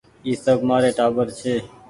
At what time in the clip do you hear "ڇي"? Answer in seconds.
1.39-1.55